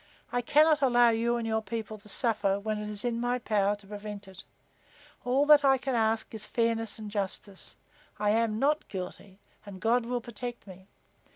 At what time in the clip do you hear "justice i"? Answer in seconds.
7.11-8.31